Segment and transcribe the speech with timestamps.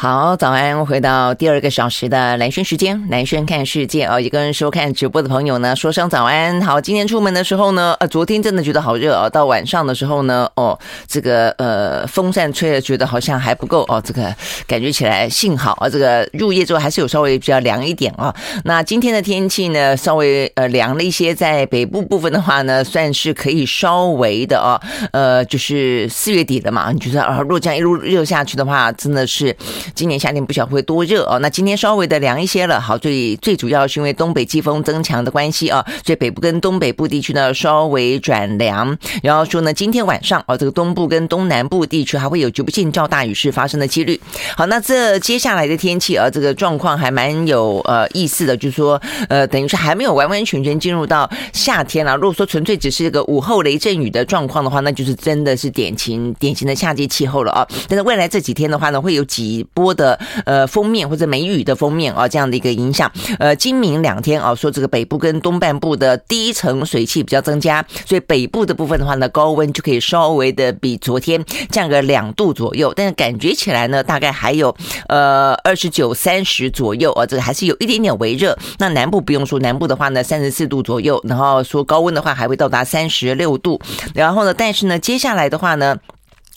[0.00, 0.86] 好，早安！
[0.86, 6.62] 回到第二个小时的兰萱时间，兰萱看世界哦，也跟收看直播的朋友呢说声早安。
[6.62, 14.32] 好，今天出门的时候呢，呃，昨天真的觉得好热哦，到晚上的时候呢，哦，这个呃风扇吹了，觉得好像还不够哦，这个
[14.68, 18.32] 感觉起来幸好啊，这个入夜之后还是有稍微比较凉一点啊。
[18.62, 24.80] 那今天的天气呢，稍微呃凉了一些，在北部部分的话呢，算是可以稍微的哦，
[25.10, 29.56] 呃，就是四月底了嘛，你觉得啊，若这样一路热下去的话，真的是。
[29.94, 32.80] 今年夏天不晓得会多热哦，那今天稍微的凉一些了。
[32.80, 38.96] 好，最最主要是因为东北季风增强的关系啊，所以北部跟东北部地区呢稍微转凉。
[39.22, 44.20] 然后说呢，今天晚上啊，这个东部跟东南部地区还会有局部性较大雨势发生的几率。
[44.56, 52.16] 好，那这接下来的天气啊，这个状况还蛮有呃意思的，就是说呃，等于是还没有完完全全进入到夏天了。
[52.16, 57.66] 如果说纯粹只是一个午后雷阵雨的状况的话，那就是真的是典型典型的夏季气候了啊。
[57.88, 63.08] 但是未来这几天的话呢，会有几波的呃封面或者梅雨的封面啊，这样的一个影响。
[63.38, 72.92] 呃，今明两天啊，说这个北部跟东半部的低层水汽比较增加，所以北部的部分的话呢，高温就可以稍微的比昨天降个两度左右。
[72.96, 74.74] 但是感觉起来呢，大概还有
[75.08, 78.58] 呃二十九、三十左右啊，这个还是有一点点微热。
[78.78, 83.80] 那南部不用说，南部的话呢，三十四度左右，然后说高温的话还会到达三十六度。
[84.12, 85.96] 然后呢，但是呢，接下来的话呢。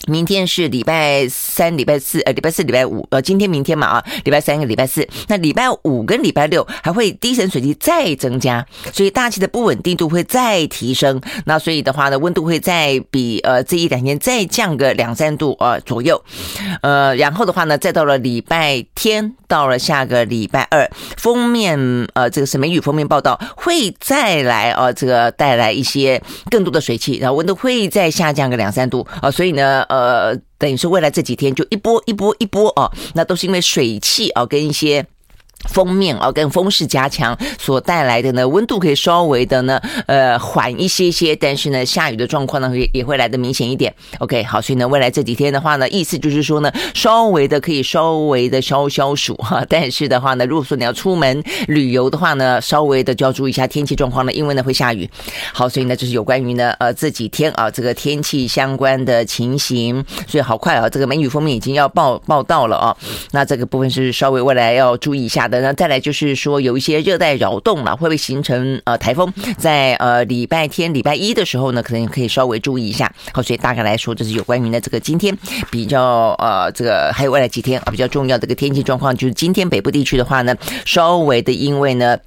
[0.08, 16.20] 明天是礼拜三、礼拜四，呃，礼拜四、礼拜五，呃，今天、明天嘛，啊，礼拜三跟礼拜四，那礼拜五跟礼拜六还会低层水汽再增加，所以大气的不稳定度会再提升，那所以的话呢，温度会再比呃这一两天再降个两三度呃左右，
[16.80, 21.78] 呃，然后的话呢，再到了礼拜天，到了下个礼拜二，封面
[22.14, 29.86] 呃这个是梅雨封面报道会再来呃这个带来一些更多的水汽，然后温度会再下降个两三度啊，所以呢。
[29.92, 35.06] 呃，等于是未来这几天就一波一波一波啊，那都是因为水汽啊跟一些。
[35.68, 43.94] 封面啊，跟风势加强所带来的呢，温度可以稍微的呢，呃，缓一些些，但是呢，下雨的状况呢，也也会来的明显一点。
[44.18, 55.08] OK，好，所以呢，未来这几天的话呢，意思就是说呢，稍微的可以稍微的消消暑哈， 但是的话呢，如果说你要出门旅游的话呢，稍微的就要注意一下天气状况了，因为呢会下雨。
[55.52, 62.96] 好，所以呢，就是有关于呢，呃，这几天啊，这个天气相关的情形，所以好快啊，这个梅雨封面已经要报报道了啊，
[63.30, 65.60] 那这个部分是稍微未来要注意一下的。
[65.60, 69.32] 呢再来就是说，有一些热带扰动了，会不会形成呃台风？
[69.56, 73.12] 在呃礼拜天、礼拜一的时候呢，可能可以稍微注意一下。
[73.32, 75.36] 好，所以大概来说，这是有关于呢这个今天
[75.70, 82.18] 比较呃这个还有未来几天啊比较重要的这个天气状况，就是今天北部地区的话呢，稍微的因为呢。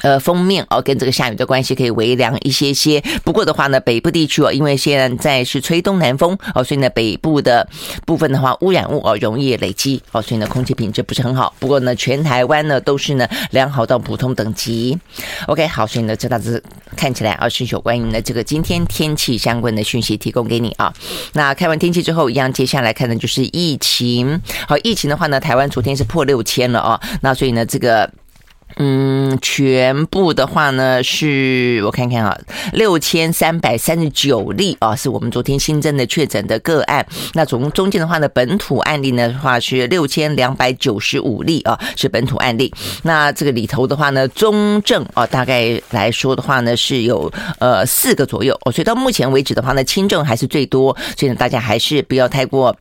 [0.00, 3.00] 呃，封面哦，跟这个下雨的关系可以微凉一些些。
[3.22, 7.68] 不过的话呢，北部地区哦，因为现在是吹东南风哦，所以呢，北部的
[8.04, 11.54] 部分的话，污染物哦容易累积哦，所以呢，空气品质不是很好。
[11.60, 14.98] 不过呢，全台湾呢都是呢良好到普通等级。
[15.46, 16.60] OK，好，所以呢，这大致
[16.96, 20.92] 看起来啊是有关于呢这个今天天气相关的讯息提供给你啊。
[21.34, 24.40] 那看完天气之后，一样接下来看的就是疫情。
[24.66, 27.00] 好，疫情的话呢，台湾昨天是破六千了啊。
[27.20, 28.10] 那所以呢，这个。
[28.76, 32.38] 嗯，全部的话呢，是我看看啊，
[32.72, 37.06] 六千三百三十九例啊，是我们昨天新增的确诊的个案。
[37.34, 42.72] 那总中间的话呢，本土案例呢话是六千两百九十五例啊，是本土案例。
[43.02, 48.72] 那这个里头的话呢，中症啊，大概来说的话呢，是有呃四个左右哦。
[48.72, 52.76] 所以到目前为止的话呢，轻症还是最多，所以呢，大家还是不要太过。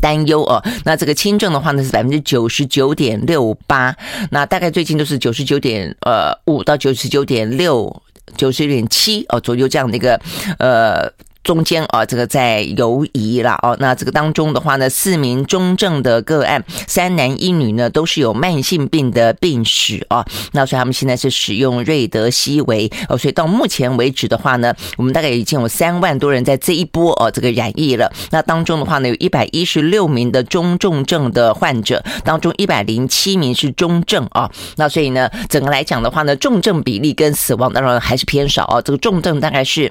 [0.00, 3.94] 担忧哦，那这个轻症的话呢是百分之九十九点六八，
[4.30, 8.02] 那大概最近都是九十九点呃五到九十九点六、
[8.36, 10.20] 九十九点七哦左右这样的一个
[10.58, 11.10] 呃。
[11.48, 13.74] 中间啊，这个在游移了哦。
[13.80, 20.26] 那这个当中的话呢，四名中症的个案，三男一女呢，都是有慢性病的病史啊。
[20.52, 23.16] 那所以他们现在是使用瑞德西韦哦。
[23.16, 28.12] 所以到目前为止的话呢，我们大概已经有三万多人在这一波哦这个染疫了。
[28.30, 34.50] 那当中的话呢，有一百一十六名的中重症的患者，当中一百零七名是中症啊。
[34.76, 38.82] 那所以呢，整个来讲的话呢，重症比例跟死亡当然还是偏少啊。
[38.82, 39.90] 这个重症大概是。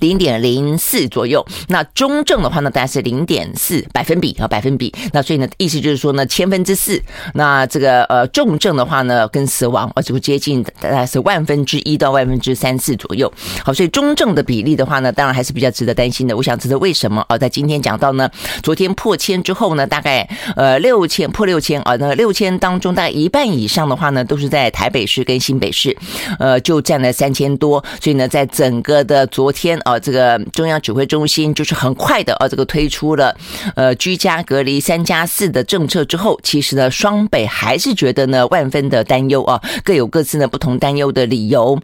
[0.00, 4.92] 零点零四左右，那中症的话呢，大概是零点四百分比啊，百分比。
[5.12, 7.00] 那所以呢，意思就是说呢，千分之四。
[7.34, 13.32] 那这个呃，重症的话呢，跟死亡啊，就接近大概是万分之一到万分之三四左右。
[13.64, 16.36] 好，所以中症的比例的话呢，当然还是比较值得担心的。
[16.36, 17.38] 我想知道为什么啊？
[17.38, 18.28] 在今天讲到呢，
[18.62, 25.96] 昨天破千之后呢，大概呃六千破六千啊，那六千当中大概一半以上的话呢，都是在台北市跟新北市，
[26.40, 27.84] 呃，就占了三千多。
[28.00, 29.91] 所以呢，在整个的昨天啊。
[29.92, 33.36] 啊，这个中央指挥中心就是很快的啊，这个推出了
[33.76, 41.78] 呃居家隔离三加四的政策之后，其实呢，双北还是觉得呢万分的担忧啊，各有各自呢不同担忧的理由。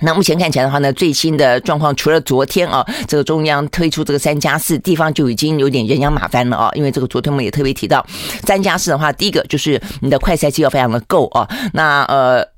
[0.00, 8.04] 那目前看起来的话呢，最新的状况除了昨天啊，这个中央推出这个三加四，地方就已经有点人仰马翻了啊，因为这个昨天我们也特别提到，
[8.46, 12.53] 三加四的话，第一个就是你的快筛剂要非常的够啊，那呃。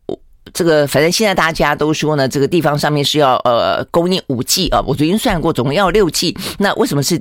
[0.52, 6.36] 这个反正现在大家都说呢，这个地方上面是要呃供应五 G 啊，我昨天算过，总共要六 G。
[6.58, 7.20] 那为什么是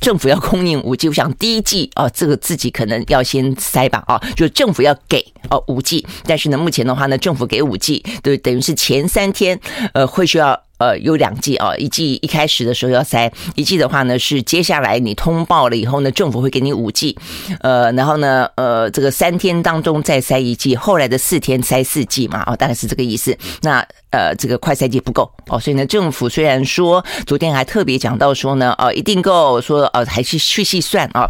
[0.00, 1.08] 政府要供应五 G？？
[1.08, 9.58] 我想第一 G 啊，这个自己可能要先塞吧啊，就是政府要给哦五 G，，但是呢，目前的话呢，政府给五 G，，对，等于是前三天
[9.92, 10.60] 呃会需要。
[10.80, 17.16] 呃，有两剂啊，一剂一开始的时候要塞，一剂的话呢是接下来你通报了以后呢，政府会给你五剂，
[17.60, 23.36] 呃，然后呢，呃，这个三天当中再塞一剂，后来的四天塞四剂嘛，哦，大概是这个意思。
[23.60, 31.28] 那呃，这个快筛剂不够哦，所以呢，政府虽然说昨天还特别讲到说呢，哦，一定够，说呃，还是去细算啊。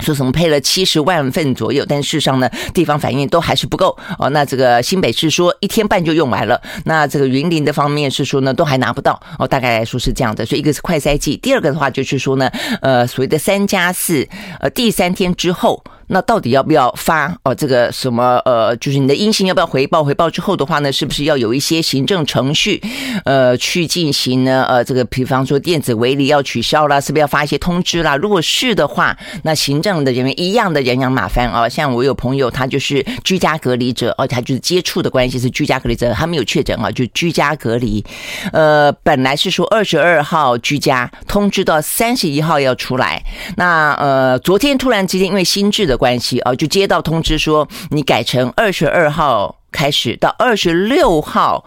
[0.00, 4.28] 说什么配了七十万份左右，但事实上呢，地方反应都还是不够哦。
[4.30, 9.48] 那这个新北市说一天半就用完了，那这个云林的方面是说呢，都还拿不到哦。
[9.48, 12.50] 大概来说是这样的，所以一个是快筛剂，第二个的话就是说呢，
[12.82, 14.28] 呃，所谓的三加四，
[14.60, 15.82] 呃，第三天之后。
[16.08, 17.54] 那到底要不要发哦？
[17.54, 20.04] 这个什么呃，就是你的阴性要不要回报？
[20.04, 22.80] 回报之后的话呢，是不是要有一些行政程序
[23.24, 24.64] 呃去进行呢？
[24.68, 28.16] 呃，这个比方说电子围篱要取消啦，是不是要发一些通知啦？
[28.16, 31.68] 如果是的话，那行政的人员一样的人仰马翻啊。
[31.68, 38.04] 像我有朋友，他就是居家隔离者哦，他就是接触的关系是居家隔离者，他没有确诊啊，就居家隔离。
[38.52, 43.20] 呃，本来是说二十二号居家，通知到三十一号要出来。
[43.56, 45.95] 那呃，昨天突然之间因为新制的。
[45.96, 51.64] 关系啊，就接到通知说你改成二十二号开始到二十六号，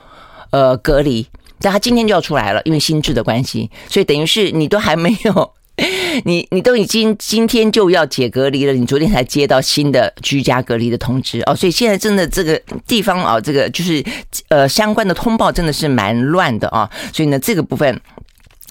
[0.52, 1.28] 呃，隔离。
[1.62, 5.54] 但他今天就要出来了，因为新制的关系，所以等于是你都还没有，
[6.24, 14.02] 你你都已经今天就要解隔离了，你昨天才接到新的居家隔离的通知哦，所以现在真的这个地方啊，这个就是
[14.48, 18.02] 呃相关的通报真的是蛮乱的啊，所以呢这个部分。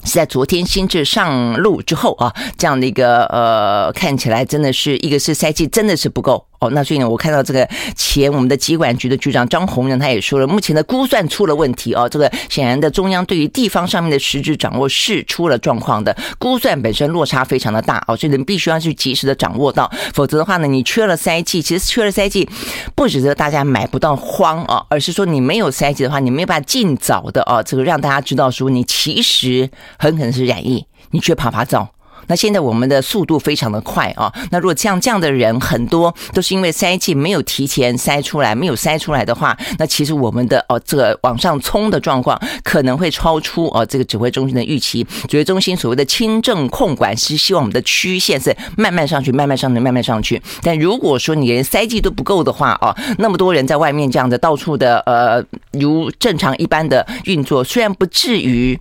[0.03, 6.48] 是在昨天新制上路之后啊，这样的一个呃，看起来真的是一个是赛季真的是不够。
[6.59, 12.07] 哦，那所以呢，我看到这个前我们的疾管局的局长张宏仁他也说了，目前的估算出了问题哦。
[12.09, 22.47] 这个显然的，中央对于地方上面的实质掌握是出了状况的，估算本身落差非常的大哦，所以你必须要去及时的掌握到，否则的话呢，你缺了筛剂，其实缺了筛剂，
[22.93, 31.87] 不只是大家买不到慌啊，而是说你没有筛剂的话，你没有办法尽早的哦，这个让大家知道说你其实很可能是染疫，你却趴趴走。
[32.29, 45.03] 那现在我们的速度非常的快啊，那如果像这样的人很多都是因为筛剂没有提前筛出来，没有筛出来的话，那其实我们的哦这个往上冲的状况可能会超出哦这个指挥中心的预期。
[45.27, 50.41] 指挥中心所谓的轻症控管是希望我们的曲线是慢慢上去，慢慢上去，慢慢上去。
[50.61, 58.79] 但如果说你连筛剂都不够的话哦，那么多人在外面这样的到处的呃如正常一般的运作，虽然不至于。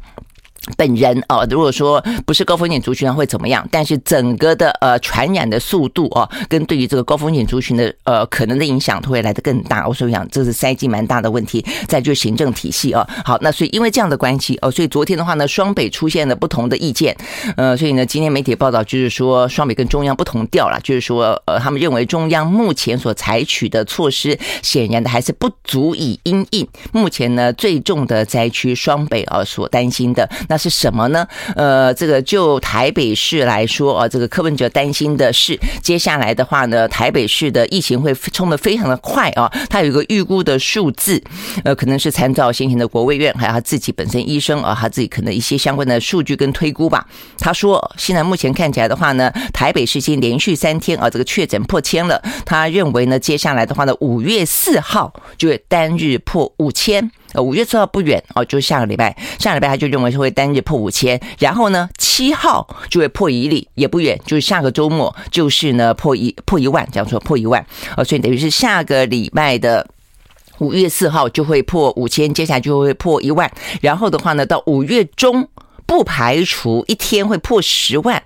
[0.76, 3.66] 本人哦，如果说不是高风险族群会怎么样？
[3.70, 9.86] 但是整个的呃传染的速度哦，跟对于这个高风险族群的呃可能的影响都会来得更大。
[9.86, 11.64] 我所以讲，这是筛剂蛮大的问题。
[11.86, 17.16] 再就是行政体系哦，好，那所以因为这样的关系哦，所以昨天的话呢，双北出现了不同的意见。
[17.56, 30.58] 呃，所以呢，今天媒体报道就是说，双北跟中央不同调了，就是说呃，他们认为中央目前所采取的措施，显然的还是不足以因应目前呢最重的灾区双北啊所担心的那。
[30.58, 31.24] 是什么呢？
[31.54, 39.48] 呃，这个就台北市来说啊，这个柯文哲担心的是，接下来的话呢，台北市的疫情会冲得非常的快啊。
[39.70, 41.22] 他有一个预估的数字，
[41.62, 47.06] 呃，可能是参照先前的国卫院，还有他自己本身医生啊，他自己可能一些相关的数据跟推估吧。
[47.38, 52.20] 他说，现在目前看起来的话呢，台北市已经连续三天啊，这个确诊破千了。
[52.44, 57.08] 他认为呢，接下来的话呢，五月四号就会单日破五千。
[57.32, 67.64] 呃，五月四号不远哦，就下个礼拜，下个礼拜他就认为是会单日破五千，然后呢，七号就会破一例，也不远，就是下个周末就是呢破一破一万，这样说破一万，
[67.96, 69.86] 哦，所以等于是下个礼拜的
[70.58, 75.48] 五月四号就会破五千，接下来就会破一万，然后的话呢，到五月中。
[75.88, 78.22] 不排除一天会破十万，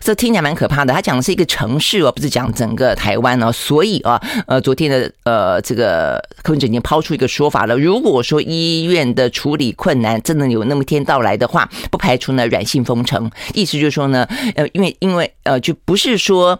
[0.00, 0.92] 这听起来蛮可怕的。
[0.92, 3.52] 他讲的是一个城市哦，不是讲整个台湾哦。
[3.52, 7.78] 所以啊，呃，昨天的呃这个柯文哲已经抛出一个说法了。
[7.78, 13.30] 如果说医院的处理困难真的有那么一天到来的话，不排除呢软性封城。
[13.54, 16.58] 意思就是说呢，呃，因为因为呃，就不是说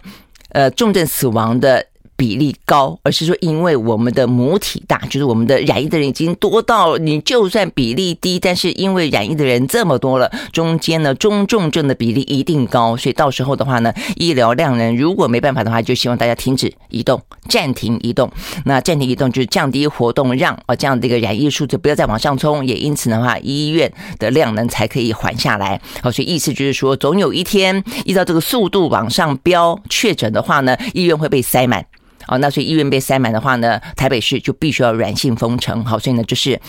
[0.50, 1.84] 呃重症死亡的。
[2.16, 18.30] 比例高，而是说因为我们的母体大，就是我们的染疫的人已经多到你就算比例低，但是因为染疫的人这么多了，中间呢中重症的比例一定高，所以到时候的话呢，医疗量能如果没办法的话，就希望大家停止移动，暂停移动。
[18.64, 25.80] 那暂停移动就是降低活动，让啊这样的一个染疫数字不要再往上冲，也因此的话，医院的量能才可以缓下来。
[26.02, 31.84] 好，所以意思就是说，总有一天依照这个速度往上飙确诊的话呢，医院会被塞满。
[32.28, 35.84] 哦，那所以医院被塞满的话呢，台北市就必须要软性封城。
[35.84, 36.60] 好，所以呢，这是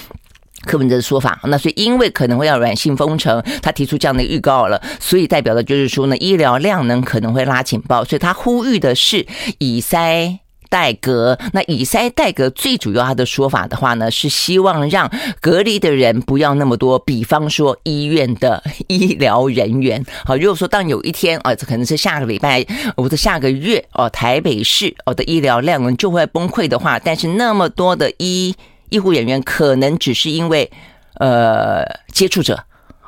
[0.66, 1.40] 柯文哲的说法。
[1.46, 9.26] 那所以因为可能会要软性封城，他提出这样的预告了，所以代表的就是说呢，医疗量能可能会拉警报，所以他呼吁的是
[9.60, 10.40] 以塞。
[10.70, 15.10] 代隔，那以塞代隔最主要他的说法的话呢，是希望让
[15.42, 16.98] 隔离的人不要那么多。
[17.00, 28.56] 比方说医院的医疗人员， 好，如果说当有一天啊，这可能是下个礼拜或者下个月哦，台北市哦的医疗量就会崩溃的话，但是那么多的医
[28.90, 30.70] 医护人员可能只是因为
[31.16, 32.64] 呃接触者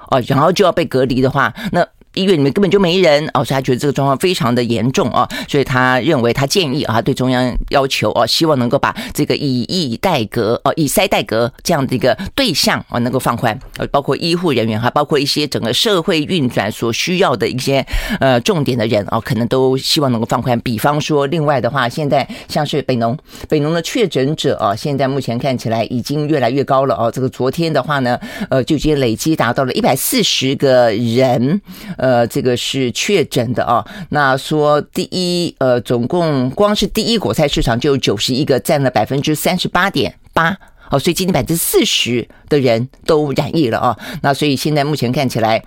[0.09, 1.87] 哦，然后就要被隔离的话，那。
[2.15, 17.85] 医院里面根本就没人哦，所以他觉得这个状况非常的严重哦，所以他认为他建议啊，对中央要求哦，希望能够把这个以疫代隔哦，以塞代隔这样的一个对象啊，能够放宽，呃，包括医护人员哈，包括一些整个社会运转所需要的一些
[18.19, 20.59] 呃重点的人哦，可能都希望能够放宽。
[20.61, 27.11] 比方说，另外的话，现在像是北农，北农的确诊者啊，现在目前看起来已经越来越高了哦。
[27.11, 31.61] 这个昨天的话呢，呃，就已经累积达到了一百四十个人。
[31.99, 33.85] 呃，这个是确诊的啊。
[34.09, 40.57] 那说第一，呃，总共光是第一果菜市场就有九十一个，占了百分之三十八点八。
[40.89, 43.95] 哦，所以今天百分之四十的人都染疫了啊。
[44.23, 45.63] 那所以现在目前看起来，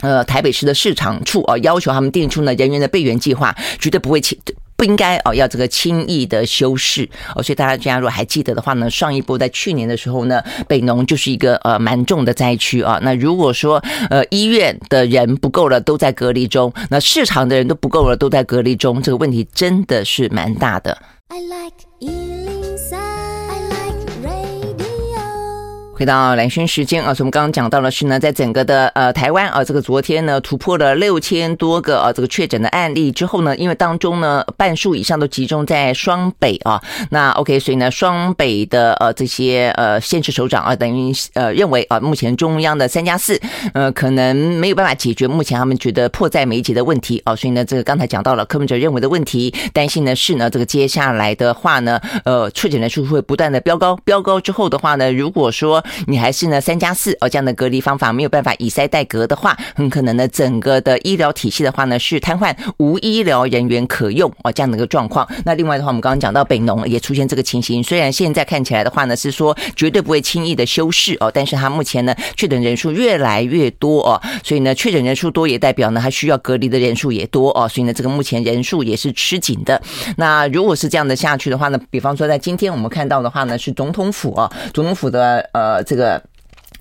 [0.00, 4.20] 呃，台北市的市场处啊，要求他们定出呢人员的备援计划，绝对不会。
[4.78, 13.00] 不应该哦，要这个轻易的修饰哦，所以大家如果还记得的话呢，上一波在去年的时候呢，北农就是一个呃蛮重的灾区啊。
[13.02, 20.96] 那如果说呃医院的人不够了，都在隔离中，那市场的人都不够了，都在隔离中，这个问题真的是蛮大的。
[21.26, 21.74] I like
[25.98, 43.40] 回到蓝轩时间啊，所以我们刚刚讲到的是呢，在整个的呃台湾啊，这个昨天呢突破了六千多个啊这个确诊的案例之后呢，因为当中呢半数以上都集中在双北啊，那 OK，所以呢双北的呃这些呃县市首长啊，等于呃认为啊，目前中央的三加四
[43.74, 65.28] 呃可能没有办法解决目前他们觉得迫在眉睫的问题啊，所以呢这个刚才讲到了柯文哲认为的问题，担心的是呢这个接下来的话呢，呃确诊人数会不断的飙高，飙高之后的话呢，如果说你还是呢三加四哦，这样的隔离方法没有办法以塞代隔的话，很可能呢整个的医疗体系的话呢是瘫痪，无医疗人员可用哦，这样的一个状况。
[65.44, 79.80] 那另外的话，我们刚刚讲到北农也出现这个情形，虽然现在看起来的话呢是说绝对不会轻易的修饰哦，但是它目前呢确诊人数越来越多哦，所以呢确诊人数多也代表呢它需要隔离的人数也多哦，所以呢这个目前人数也是吃紧的。
[80.16, 86.22] 那如果是这样的下去的话呢，比方说在今天我们看到的话呢是总统府啊，总统府的呃这个。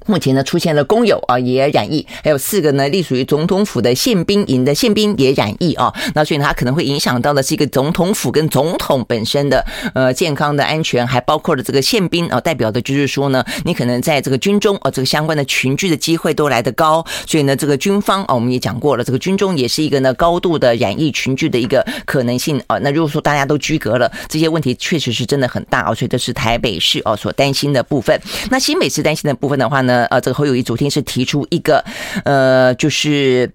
[0.07, 5.93] 目前呢，出现了工友啊也染疫，还有四个呢，隶属于总统府的宪兵营的宪兵也染疫啊。
[6.15, 17.05] 那所以呢，它可能会影响到的是一个总统府跟总统本身的呃健康的安全，还包括了这个宪兵啊，代表的就是说呢，你可能在这个军中啊，这个相关的群聚的机会都来得高。
[17.25, 22.77] 所以呢，这个军方啊，我们也讲过了，这个军中也是一个呢高度的染疫群聚的一个可能性啊。
[22.79, 25.93] 那如果说大家都居隔了，这些问题确实是真的很大啊。
[25.93, 28.17] 所以这是台北市啊所担心的部分。
[28.49, 29.96] 那新北市担心的部分的话呢？
[30.05, 31.83] 呃，这个侯友谊昨天是提出一个，
[32.23, 33.51] 呃，就是。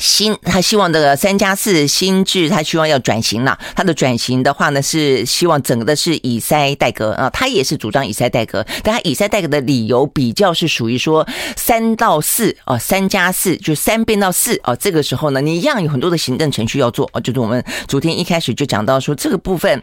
[0.00, 3.58] 新他希望这个三加四新制，他希望要转型了。
[3.76, 19.82] 他的转型的话呢，是希望整个的是以塞代隔啊，他也是主张以塞代隔，但他以塞代隔的理由比较是属于说三到四啊，三加四就三变到四啊，这个时候呢，你一样有很多的行政程序要做啊，就是我们昨天一开始就讲到说这个部分，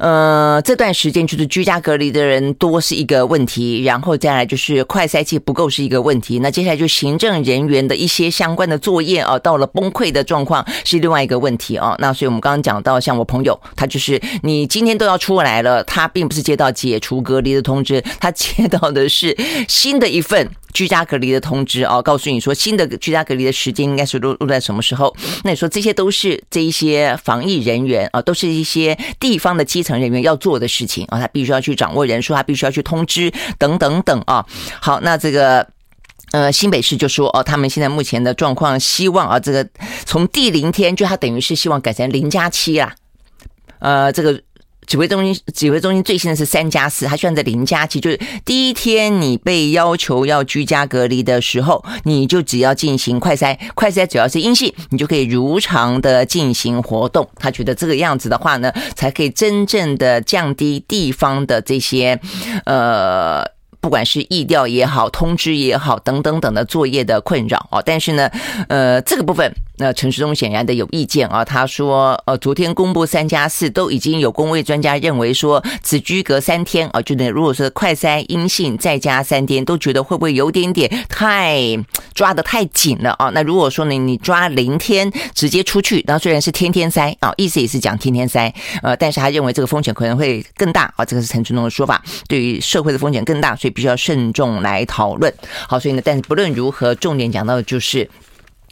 [0.00, 9.38] 呃，这段时间就是居家隔离的人多是一个问题，然后再来就是快筛剂不够是一个问题，那接下来就行政人员的一些相关的作业啊。
[9.42, 19.36] 到了崩溃的状况是另外一个问题啊，那所以我们刚刚讲到，像我朋友，他就是你今天都要出来了，他并不是接到解除隔离的通知，他接到的是
[19.68, 25.14] 新的一份居家隔离的通知啊，告诉你说新的居家隔离的时间应该是落落在什么时候？
[25.44, 34.46] 那你说这些都是这一些防疫人员啊，都是一些地方的基层人员要做的事情啊，他必须要去掌握人数，他必须要去通知等等等啊。
[34.80, 35.66] 好，那这个。
[36.32, 39.68] 呃，新北市就说哦，他们现在目前的状况，希望啊，这个
[40.06, 42.94] 从第零天就他等于是希望改成零加七啦。
[43.80, 44.40] 呃，这个
[44.86, 57.28] 指挥中心指挥中心最新的是三加四，他现在零加七，就是第一天你被要求要居家隔离的时候，你就只要进行快筛，快筛只要是阴性，你就可以如常的进行活动。
[57.36, 62.18] 他觉得这个样子的话呢，才可以真正的降低地方的这些
[62.64, 63.44] 呃。
[63.82, 68.30] 不管是意调也好，通知也好，等等等的作业的困扰啊，但是呢，
[68.68, 69.52] 呃，这个部分。
[69.82, 81.60] 那陈时中显然的有意见啊，他说，呃，昨天公布三加四，都已经有公卫专家认为说，只居隔三天啊，就那如果说快筛阴性再加三天，都觉得会不会有点点太
[82.14, 83.30] 抓得太紧了啊？
[83.34, 95.34] 那如果说呢，你抓零天直接出去，那虽然是天天筛啊，意思也是讲天天筛，呃，但是他认为这个风险可能会更大啊，这个是陈时中的说法，对于社会的风险更大，所以必须要慎重来讨论。
[95.66, 98.08] 好，所以呢，但是不论如何，重点讲到的就是。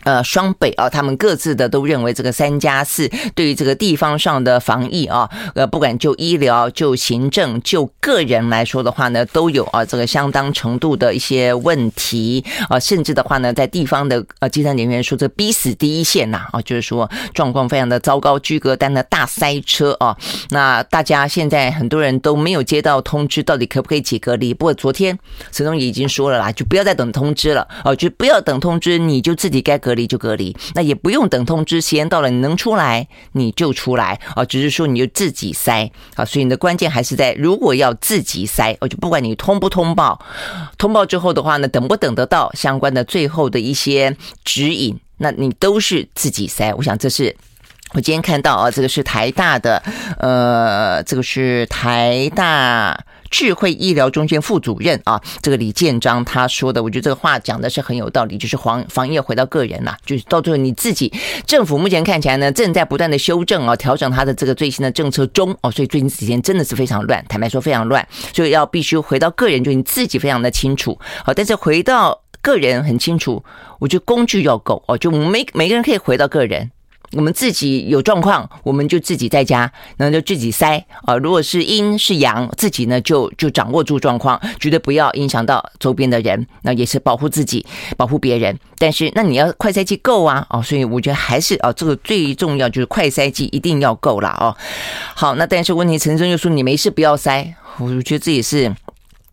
[0.04, 20.16] 呃，双北啊，他们各自的都认为这个三加四对于这个地方上的防疫啊，呃，不管就医疗、就行政、就个人来说的话呢，都有啊这个相当程度的一些问题啊，甚至的话呢，在地方的呃，基层人员说这逼死第一线呐啊，就是说状况非常的糟糕，居隔单的大塞车啊。
[20.49, 24.54] 那大家现在很多人都没有接到通知，到底可不可以解隔离？
[24.54, 25.19] 不过昨天
[25.52, 29.89] 陈总也已经说了啦，就不要再等通知了哦，就不要等通知，你就自己该隔。
[29.90, 40.25] 隔离就隔离，那也不用等通知，时间到了你能出来你就出来啊，只是说你就自己塞啊，所以你的关键还是在如果要自己塞，我就不管你通不通报，
[40.78, 46.73] 通报之后的话呢，等不等得到相关的最后的一些指引，那你都是自己塞。
[46.75, 47.35] 我想这是
[47.94, 49.82] 我今天看到啊，这个是台大的，
[50.18, 53.04] 呃，这个是台大。
[53.30, 61.12] 智慧医疗中心副主任啊，这个李建章他说的，我觉得这个话讲的是很有道理，就是防防疫回到个人呐、啊，就是到最后你自己
[61.46, 73.44] 政府目前看起来呢，正在不断的修正啊，调整他的这个最新的政策中哦，所以最近几天真的是非常乱，坦白说非常乱，所以要必须回到个人，就你自己非常的清楚，好，但是回到个人很清楚，
[73.78, 76.70] 我觉得工具要够哦，就每每个人可以回到个人。
[77.12, 81.17] 我们自己有状况，我们就自己在家，那就自己塞啊。
[81.17, 88.56] 如果是阴是阳，自己呢就就掌握住状况，绝对不要影响到周边的人，那也是保护自己，保护别人。
[88.78, 94.56] 但是那你要快筛剂够啊，哦，所以我觉得还是啊，这个最重要就是快筛剂一定要够了哦。
[95.15, 98.75] 好，那但是问题陈生又说你没事不要塞，我觉得这也是。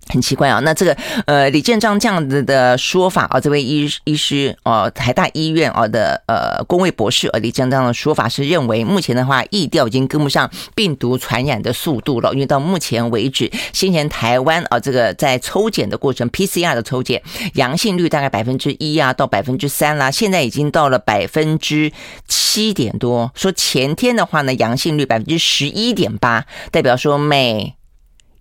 [0.10, 17.22] 很奇怪啊，那这个呃李建章这样子的说法啊，这位医医师哦，台大医院啊的呃公卫博士啊李建章的说法是认为，目前的话疫调已经跟不上病毒传染的速度了，因为到目前为止，先前台湾啊这个在抽检的过程，PCR 的抽检
[17.56, 21.92] 阳性率大概百分之一啊到百分之三啦，现在已经到了百分之
[22.28, 27.76] 七点多，说前天的话呢阳性率百分之十一点八，代表说每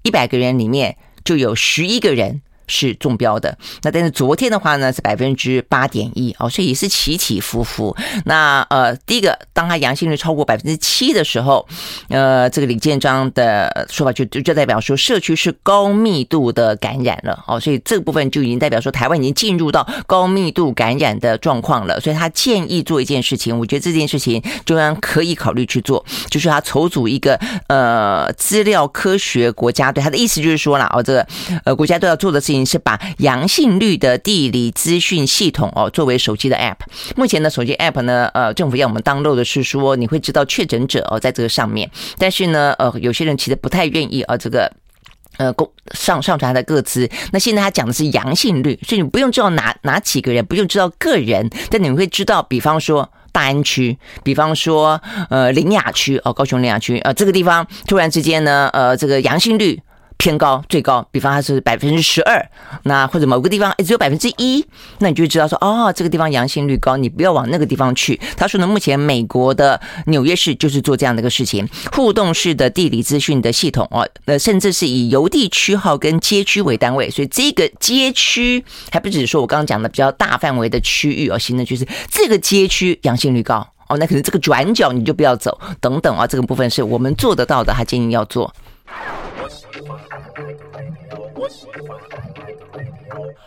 [0.02, 0.96] 一百个人里面。
[1.26, 7.96] 就有十一个人是中标的，那但是昨天的话呢是百分之八点一哦，所以也是起起伏伏。
[8.24, 11.66] 那呃，第一个，当他阳性率超过百分之七的时候，
[12.08, 22.00] 呃，这个李建章的说法就就就代表说社区是高密度的感染了哦，所以这个部分就已经代表说台湾已经进入到高密度感染的状况了。
[22.00, 30.02] 所以他建议做一件事情，我觉得这件事情中央可以考虑去做，就是他筹组一个呃资料科学国家队。
[30.02, 31.26] 他的意思就是说了哦，这个
[31.64, 32.55] 呃国家队要做的事情。
[32.64, 36.76] 是把阳性率的地理资讯系统哦作为手机的 App。
[37.16, 44.70] 目前的手机 App 呢，呃，政府要我们 download 的是说你会知道确诊者哦在这个上面，但是呢，呃，有些人其实不太愿意啊，这个
[45.38, 47.10] 呃公上上传他的个资。
[47.32, 59.80] 那现在他讲的是阳性率，所以你不用知道哪哪几个人，不用知道个人，但你会知道，比方说大安区，比方说呃苓雅区哦，高雄苓雅区呃这个地方突然之间呢，呃这个阳性率。
[60.18, 62.44] 偏高，最高，比方它是百分之十二，
[62.84, 64.64] 那或者某个地方只有百分之一，
[64.98, 68.18] 那你就知道说，哦，这个地方阳性率高，你不要往那个地方去。
[68.36, 88.52] 他说呢，目前美国的纽约市就是做这样的一个事情，互动式的地理资讯的系统哦，呃，甚至是以邮递区号跟街区为单位，所以这个街区还不只是说我刚刚讲的比较大范围的区域哦，新的就是这个街区阳性率高哦，那可能这个转角你就不要走，等等啊，这个部分是我们做得到的，他建议要做。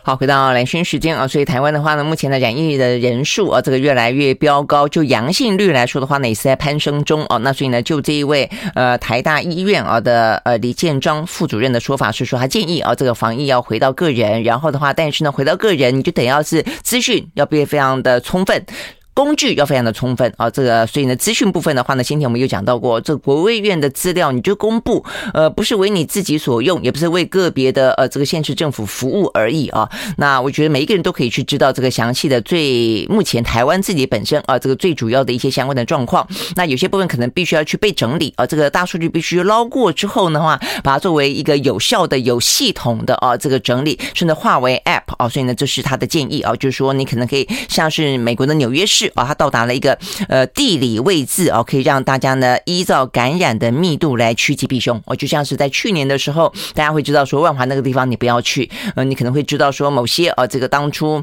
[0.02, 7.38] 好，回到蓝轩时间啊，所以台湾的话呢，目前的染疫的人数啊，这个越来越飙高，就阳性率来说的话呢，也是在攀升中哦。
[7.38, 18.64] 那所以呢，就这一位呃台大医院啊的呃李建章副主任的说法是说，他建议啊这个防疫要回到个人，然后的话，但是呢，回到个人你就得要是资讯要变非常的充分。
[19.12, 29.90] 工具要非常的充分啊，这个所以呢，资讯部分的话呢，今天我们有讲到过，这国卫院的资料你就公布，呃，不是为你自己所用，也不是为个别的呃这个县市政府服务而已啊。
[30.16, 36.26] 那我觉得每一个人都可以去知道这个详细的最目前台湾自己本身啊这个最主要的一些相关的状况。
[36.54, 45.28] 那有些部分可能必须要去被整理啊，这个大数据必须捞过之后的话，把它作为一个有效的、有系统的啊这个整理，甚至化为 App 啊。
[45.28, 48.99] 所以呢，这是他的建议啊，就是说你可能可以像是美国的纽约市。
[49.14, 55.00] 啊，它到达了一个呃地理位置啊，可以让大家呢依照感染的密度来趋吉避凶。
[55.06, 61.22] 哦，就像是在去年的时候，大家会知道说万华那个地方你不要去，呃，你可能会知道说某些啊，这个当初。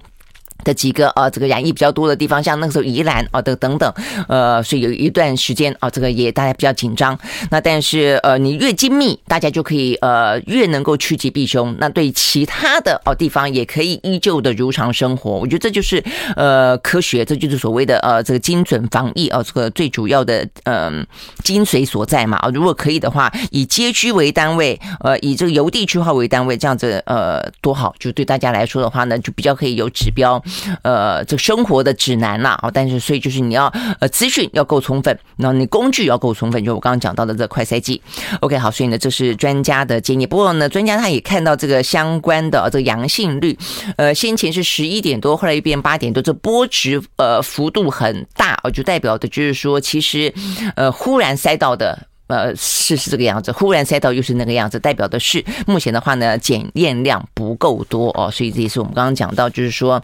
[0.64, 3.92] 的几个呃，这个染疫比较多的地方，像那个时候宜兰啊的等等，
[4.28, 7.18] 呃，所以有一段时间啊，这个也大家比较紧张。
[7.52, 11.76] 那但是呃，你越精密，大家就可以呃越能够趋吉避凶。
[11.80, 15.32] 那对其他的哦地方也可以依旧的如常生活。
[15.32, 16.04] 我觉得这就是
[16.36, 21.06] 呃科学，这就是所谓的呃这个精准防疫啊，这个最主要的嗯、
[21.44, 22.38] 精髓所在嘛。
[22.38, 30.42] 啊，如果可以的话，以街区为单位，呃，以这个邮递区号为单位，这样子呃多好，就对大家来说的话呢，就比较可以有指标。
[30.82, 38.02] 呃，这生活的指南啦，啊，但是所以就是你要呃资讯要够充分，然后你工具要够充分，就我刚刚讲到的这快筛剂。
[38.42, 40.26] OK，好，所以呢，这是专家的建议。
[40.26, 43.58] 不过呢，专家他也看到这个相关的这个阳性率，
[43.98, 50.34] 呃，先前是十一点多，后来又变八点多，这波值呃幅度很大哦，就代表的就是说，其实
[50.76, 60.04] 呃忽然塞到的呃是是这个样子，忽然塞到又是那个样子，代表的是目前的话呢检验量不够多哦，所以这也是我们刚刚讲到，就是说。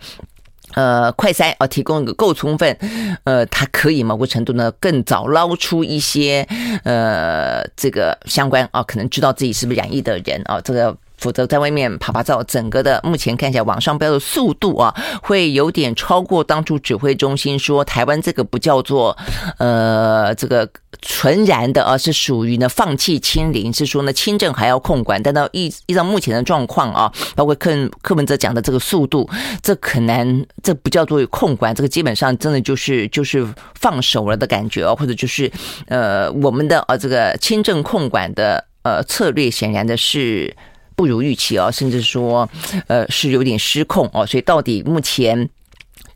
[0.73, 2.77] 呃，快筛啊，提供一个够充分，
[3.23, 6.47] 呃，它可以某个程度呢更早捞出一些
[6.83, 10.95] 呃这个相关啊，可能知道自己是不是染疫的人啊，这个。
[11.23, 19.17] 否则在外面趴趴走，整个的目前看起来往上飙的速度啊，会有点超过当初指挥中心说台湾这个不叫做
[19.57, 20.67] 呃这个
[21.01, 25.23] 纯然的，而是属于呢放弃清零，是说呢轻症还要控管。
[25.23, 29.29] 但到依依照目前的状况啊，包括柯柯文哲讲的这个速度，
[29.61, 35.49] 这可能这不叫做控管，这个基本上真的就是就是放手了的感觉哦，或者就是
[35.87, 40.53] 呃我们的呃这个轻症控管的呃策略显然的是。
[40.95, 42.49] 不如预期啊，甚至说，
[42.87, 45.49] 呃，是有点失控哦，所以到底目前。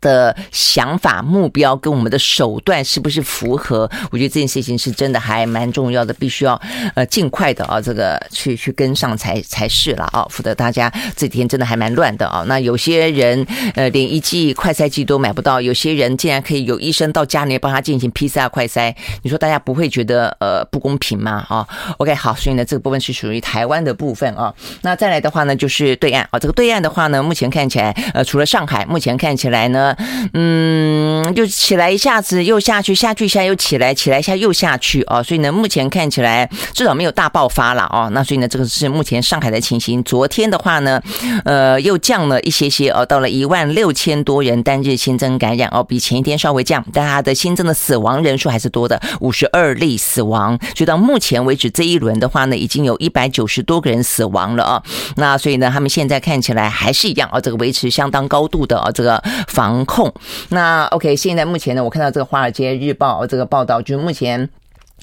[0.00, 3.90] 的想法、目标跟我们的手段是不是符合？
[4.10, 6.60] 我觉得这件事情是真的还蛮重要的，必须要
[6.94, 12.44] 呃尽快的啊，这个去去跟上才才是了啊，否则大家这几天真的还蛮乱的啊。
[12.46, 21.44] 那有些人呃连一剂快筛剂都买不到，有些人竟然可以有医生到家里面帮他进行 PCR 快筛，你说大家不会觉得呃不公平吗？
[21.48, 21.66] 啊
[21.98, 24.54] ，OK 好，所以呢这个部分是属于台湾的部分啊。
[24.82, 29.87] 那再来的话呢就是对岸啊，这个对岸的话呢，目前看起来呃除了上海，目前看起来呢。
[30.32, 38.08] 嗯，就起来一下子又下去，下去一下又起来，起来一下又下去啊，所以呢，目前看起来至少没有大爆发了啊。
[38.12, 40.02] 那所以呢，这个是目前上海的情形。
[40.02, 41.00] 昨天的话呢，
[41.44, 50.58] 呃，又降了一些些哦，到了一万六千多人单日新增感染哦，比前一天稍微降，但它的新增的死亡人数还是多的，五十二例死亡。
[50.74, 54.82] 所以到目前为止这一轮的话呢，已经有一百九十多个人死亡了啊。
[55.16, 59.77] 那所以呢，他们现在看起来还是一样啊，这个维持相当高度的啊，这个防。
[59.84, 60.12] 控，
[60.50, 64.48] 那 OK，现在目前呢，我看到这个《华尔街日报》这个报道，就是目前。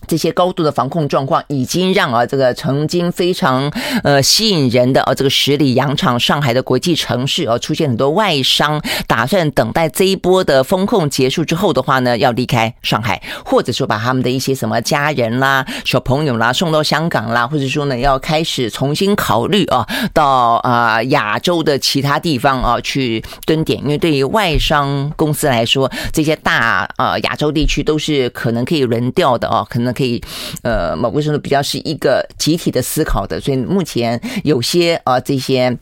[0.08, 3.72] 这些高度的防控状况，已经让啊这个曾经非常
[4.04, 20.26] 呃吸引人的啊这个十里洋场上海的国际城市啊出现很多外商打算等待这一波的封控结束之后的话呢，要离开上海，或者说把他们的一些什么家人啦、小朋友啦送到香港啦，或者说呢要开始重新考虑啊到
[20.63, 29.94] 啊亚洲的其他地方啊去蹲点，因为对于外商公司来说，这些大啊亚洲地区都是可能可以轮调的啊，可能。
[29.95, 30.21] 可以，
[30.62, 35.75] 呃，某个程度比较是一个集体的思考的，所以目前有些啊、这些。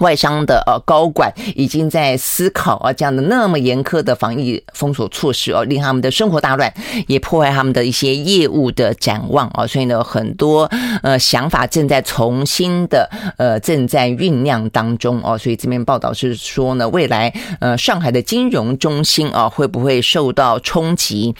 [0.00, 6.72] 外商的呃高管已经在思考啊，这样的那么严苛的防疫封锁措施哦，令他们的生活大乱，
[7.06, 9.66] 也破坏他们的一些业务的展望啊。
[9.66, 10.70] 所以呢，很多
[11.02, 15.36] 呃想法正在重新的呃正在酝酿当中哦。
[15.36, 21.34] 所以这边报道是说呢，未来呃上海的金融中心啊会不会受到冲击，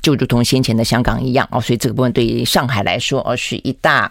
[0.00, 1.60] 就如同先前的香港一样哦。
[1.60, 4.10] 所以这个部分对于上海来说，而是一大。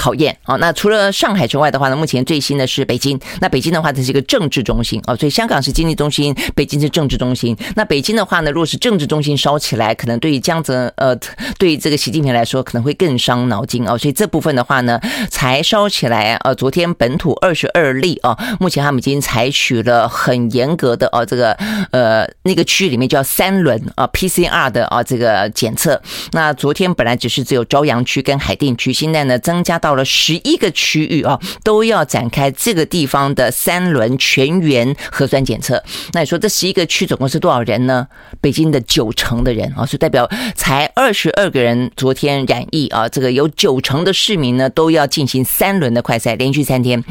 [0.00, 0.56] 考验啊。
[0.56, 3.20] 那除了上海之外的话呢，目前最新的是北京。
[3.42, 7.54] 那北京的话，它是一个政治中心哦，所以香港是经济中心，北京是政治中心。
[7.76, 11.14] 那北京的话呢，如果是政治中心烧起来，可能对于江泽呃，
[11.58, 13.98] 对于这个习近平来说，可能会更伤脑筋哦。
[13.98, 14.98] 所以这部分的话呢，
[15.30, 16.36] 才烧起来。
[16.44, 21.52] 呃，昨天本土二十二例啊，目前他们已经采取了很严格的哦，这个
[21.90, 26.00] 呃那个区域里面叫三轮啊 PCR 的啊这个检测。
[26.32, 35.82] 那昨天本来只是只有朝阳区跟海淀区，现在呢增加到到了十一个区域啊，都要展开这个地方的三轮全员核酸检测。
[36.12, 38.06] 那你说这十一个区总共是多少人呢？
[38.40, 47.02] 北京的九成的人啊，是代表才二十二个人昨天染疫啊，这个有九成的市民呢都要进行三轮的快筛，连续三天，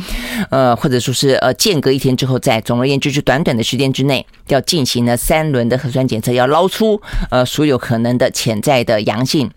[0.50, 2.62] 呃，或者说是呃间隔一天之后再。
[2.62, 9.52] 总而言之，是短短的时间之内要进行了三轮的核酸检测，要捞出呃所有可能的潜在的阳性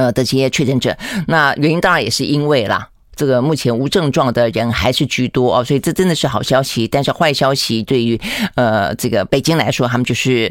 [0.00, 0.96] 呃的这些确诊者。
[1.26, 2.88] 那原因当然也是因为啦。
[3.16, 6.88] 这个目前无症状的人还是居多哦，所以这真的是好消息。
[6.88, 8.18] 但是坏消息对于
[8.54, 10.50] 呃这个北京来说，他们就是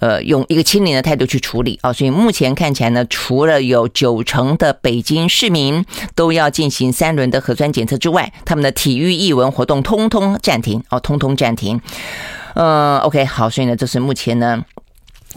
[0.00, 1.92] 呃用一个清零的态度去处理啊。
[1.92, 5.84] 所以目前看起来呢，除了有九成的北京市民
[6.16, 11.80] 都要进行三轮的核酸检测之外，他们的体育艺文活动通通暂停哦，通通暂停。
[12.54, 14.64] 嗯，OK，好，所以呢，这是目前呢。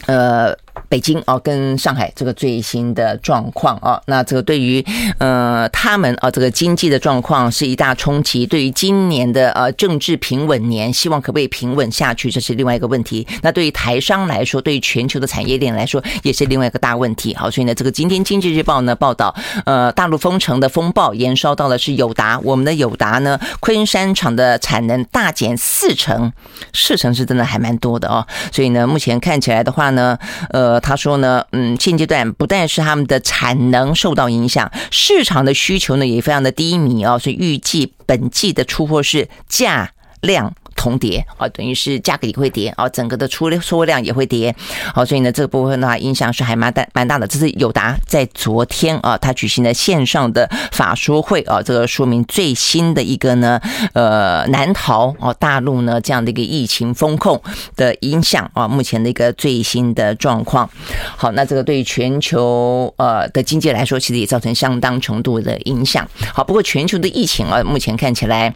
[0.07, 0.51] 呃，
[0.89, 4.83] 北京啊，跟上海这个最新的状况啊，那这个对于
[5.17, 8.45] 呃他们啊这个经济的状况是一大冲击。
[8.45, 13.25] 对于今年的呃政治平稳年，希望可不可以平稳下去，这是另外一个问题。
[13.41, 17.33] 那对于台商来说，对于全球的产业链来说，也是另外一个大问题。
[17.35, 19.33] 好，所以呢，这个今天经济日报呢报道，
[19.65, 26.31] 呃，大陆封城的风暴延烧到的是友达，我们的友达呢，昆山厂的产能大减四成，
[26.73, 28.25] 四成是真的还蛮多的哦。
[28.51, 29.83] 所以呢，目前看起来的话。
[29.93, 30.17] 呢，
[30.49, 40.53] 呃，他说呢，嗯，现阶段不但是他们的产能受到影响，市场的需求呢也非常的低迷啊，所以预计本季的出货是价量。
[40.83, 44.53] 同跌啊，等于是价格也会跌啊，整个的出出货量也会跌，
[44.93, 47.25] 好，所以呢，这个部分的话影响是还蛮大蛮大的。
[47.25, 53.61] 这是友达在昨天啊，他举行了线上的法说会啊，这个说明最新的一个呢，
[53.93, 57.41] 呃，难逃啊大陆呢这样的一个疫情风控
[57.77, 60.69] 的影响啊，目前的一个最新的状况。
[61.15, 66.05] 好，那这个对全球呃的经济来说，其实也造成相当程度的影响。
[66.33, 68.53] 好，不过全球的疫情啊，目前看起来。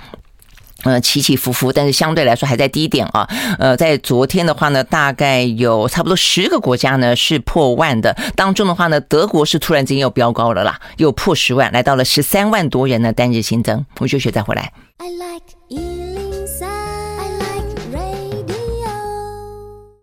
[0.84, 3.28] 呃，起起伏伏，但是相对来说还在低点啊。
[3.58, 13.86] 呃，在昨天的话呢，大概有差不多十个国家呢是破万的，当中的话呢，德国是突然间又飙高了啦，又破十万，来到了十三万多人的单日新增。
[14.00, 14.72] 我休学再回来。
[14.98, 15.57] I like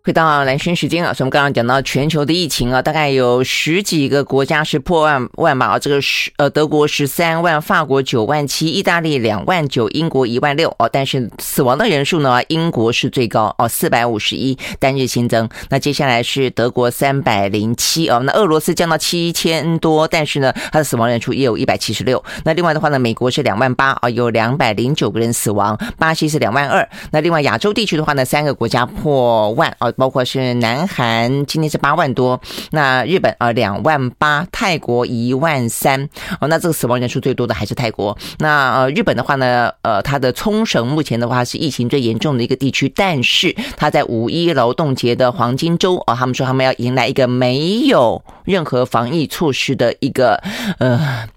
[0.05, 15.49] 回到蓝轩时间啊，所以我们刚刚讲到全球的疫情啊，大概有十几个国家是破万万吧啊，这个十呃德国十三万，法国九万七，意大利两万九，英国一万六哦，但是死亡的人数呢，英国是最高哦，四百五十一单日新增。
[15.69, 22.23] 那接下来是德国三百零七哦，那俄罗斯降到七千多，但是呢，它的死亡人数也有一百七十六。
[22.43, 26.87] 那另外的话呢，美国是两万八啊，有两百零九个人死亡，巴西是两万二。
[27.09, 29.91] 那另外亚洲地区的话呢，三个国家破万啊。
[29.97, 32.39] 包括是南韩今天是八万多，
[32.71, 38.17] 那日本啊两万八，泰国一万三哦，那这个死亡人数最多的还是泰国。
[38.39, 50.41] 那呃日本的话呢，呃它的冲绳目前的话是疫情最严重的一个地区，但是它在五一劳动节的黄金周啊，他们说他们要迎来一个没有任何防疫措施的一个
[50.79, 51.27] 呃。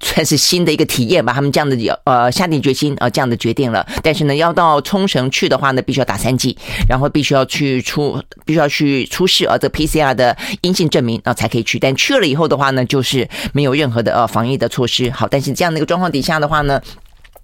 [0.00, 3.86] 算是新的一个体验吧，他们这样的呃下定决心啊、呃，这样的决定了。
[4.02, 6.56] 但是呢，要到冲绳去的话呢，必须要打三剂，
[6.88, 11.78] 然后必须要去出，必须要去出示啊这 PCR 的阴性证明啊、才可以去。
[11.78, 15.10] 但去了以后的话呢，就是没有任何的呃防疫的措施。
[15.10, 16.80] 好，但是这样的一个状况底下的话呢。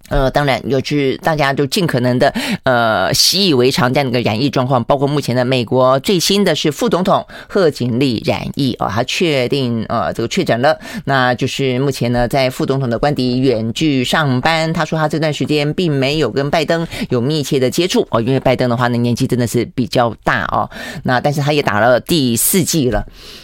[0.09, 2.31] 呃，当然有去，大家就尽可能的
[2.63, 20.69] 呃习以为常这样的一个染疫状况，包括目前的美国最新的是副总统贺锦丽染疫啊，他确定呃这个确诊了，那就是目前呢在副总统的官邸远距上班，他说他这段时间并没有跟拜登有密切的接触哦，因为拜登的话呢年纪真的是比较大哦，
[21.03, 23.03] 那但是他也打了第四剂了，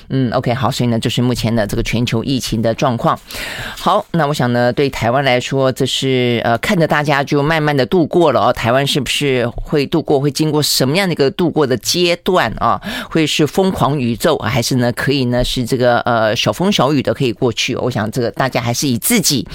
[0.10, 3.20] 嗯，OK 好，所以呢就是目前的这个全球疫情的状况。
[3.76, 6.40] 好，那我想呢对台湾来说这是。
[6.44, 8.54] 呃，看着大家就慢慢的度过了哦。
[8.54, 10.20] 台湾是不是会度过？
[10.20, 12.80] 会经过什么样的一个度过的阶段啊？
[13.10, 17.76] 会是疯狂宇宙，还是呢可以呢是这个呃小风小雨的可以过去？
[17.76, 19.48] 我想这个大家还是以自己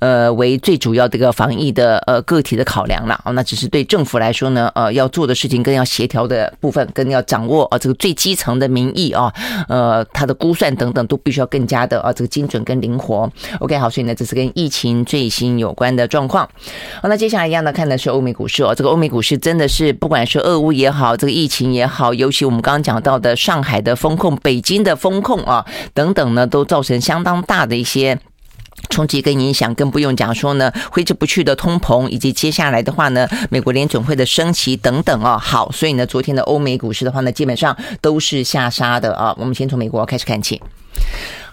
[0.00, 3.32] 呃为最主要的一个防疫的呃个体的考量了哦。
[3.32, 9.32] 那只是对政府来说呢，呃，要做的事情跟要协调的部分，跟要掌握啊这个最基层的民意啊，
[9.68, 13.30] 呃，他的估算等等都必须要更加的啊这个精准跟灵活。
[13.60, 16.37] OK，好，所以呢这是跟疫情最新有关的状况。
[16.38, 18.72] 好，那接下来一样的看的是欧美股市哦。
[18.72, 28.16] 这个欧美股市真的是，不管是俄乌也好，这个疫情也好，尤其我们刚刚讲到的上海的风控、北京的风控啊等等呢，都造成相当大的一些
[28.88, 29.74] 冲击跟影响。
[29.74, 35.36] 更不用讲说呢，挥之不去的通膨，以及接下来的话呢，美国联准会的升息等等哦。
[35.36, 39.34] 好，所以呢，昨天的欧美股市的话呢，基本上都是下杀的啊。
[39.38, 40.62] 我们先从美国开始看起。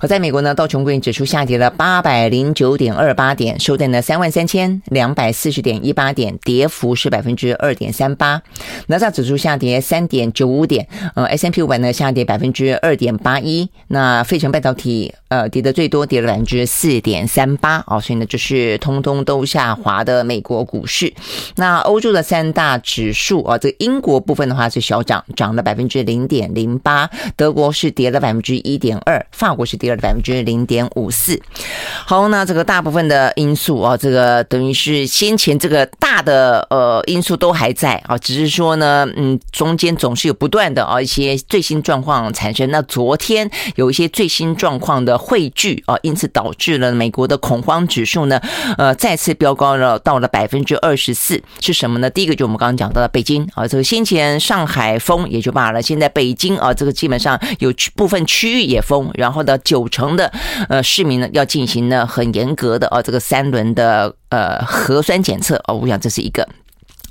[0.06, 8.40] 而在美国呢，道琼工业指数下跌了八百零九点二八点，收在了三万三千两百四十点一八点，跌幅是百分之二点三八。
[8.86, 13.68] 纳斯达克指数下跌三点九五点，呃，S&P 五百呢下跌百分之二点八一。
[13.88, 21.14] 那费城半导体呃跌的最多，跌了百分之四点三八哦，所以呢就是通通都下滑的美国股市。
[21.56, 29.26] 那欧洲的三大指数啊，这个英国部分的话是小涨，涨了百分之零点零八，德国是跌了百分之一点二。
[29.32, 31.40] 法国是跌了百分之零点五四。
[32.06, 42.70] 好，那这个大部分的因素啊，这个等于是先前这个大的呃因素都还在啊，只是说呢，嗯，中间总是有不断的啊一些最新状况产生。
[42.72, 48.40] 那昨天有一些最新状况的汇聚啊，因此导致了美国的恐慌指数呢，
[48.78, 51.42] 呃，再次飙高了到了百分之二十四。
[51.60, 52.08] 是什么呢？
[52.12, 59.10] 第一个就我们刚刚讲到的北京啊，这个先前上海封也就罢了，现在北京啊，这个基本上有部分区域也封。
[59.16, 60.32] 然后呢，九成的
[60.70, 66.48] 呃市民呢要进行呢很严格的啊这个三轮的呃核酸检测哦，我想这是一个。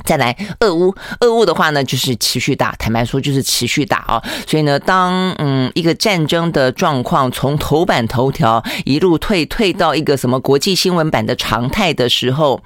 [0.04, 4.22] 再来，俄乌，俄乌的话呢就是持续打，坦白说就是持续打啊。
[4.46, 12.60] 所以呢，当嗯一个战争的状况从头版头条一路退退到一个什么国际新闻版的常态的时候，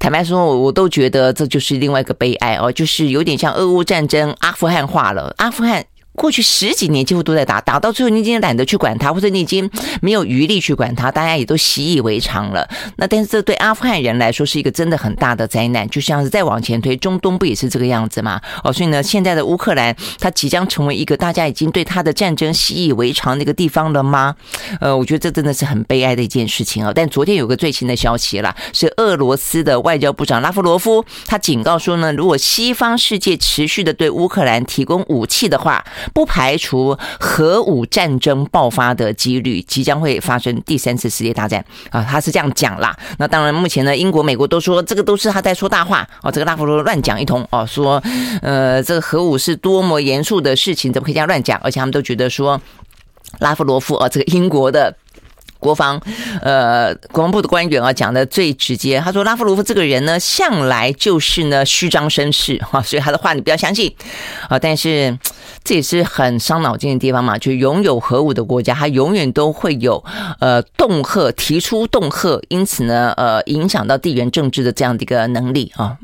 [0.00, 5.84] 坦白说，我我都觉得这就是另外一个悲哀哦，就是有点像俄乌战争阿富汗化了，阿富汗。
[6.16, 9.70] 过去十几年几乎都在打，打到最后你已经懒得去管它，或者你已经
[10.02, 12.68] 没有余力去管它，大家也都习以为常了。
[12.96, 18.40] 那但是这对阿富汗人来说是一个真的很大的灾难，就像是再往前推，中东不也是这个样子吗？
[18.64, 24.34] 哦，所以呢，现在的乌克兰它即将成为一个大家已经对它的战争习以为常的一个地方了吗？
[24.80, 26.90] 呃，我觉得这真的是很悲哀的一件事情啊。
[26.94, 42.02] 但昨天有个最新的消息了，是俄罗斯的外交部长拉夫罗夫他警告说呢，如果西方世界持续的对乌克兰提供武器的话，不排除核武战争爆发的几率，即将会发生第三次世界大战啊！
[42.02, 42.96] 他是这样讲啦。
[43.18, 46.30] 那当然，目前呢，英国、美国都说这个都是他在说大话哦。
[46.30, 48.02] 这个拉夫罗乱讲一通哦，说
[48.42, 51.58] 呃，这个核武是多么严肃的事情，怎么可以这样乱讲？
[51.62, 52.60] 而且他们都觉得说，
[53.40, 54.94] 拉夫罗夫啊，这个英国的。
[55.66, 56.00] 国防，
[56.42, 59.00] 呃，国防部的官员啊，讲的最直接。
[59.00, 63.92] 他说，拉夫罗夫这个人呢，向来就是呢虚张声势哈， 所以他的话你不要相信
[64.48, 64.56] 啊。
[64.56, 65.18] 但是
[65.64, 70.04] 这也是很伤脑筋的地方嘛，就拥有核武的国家，他永远都会有
[70.38, 75.98] 呃恫吓，提出恫吓，因此呢，呃，影响到地缘政治的这样的一个能力啊。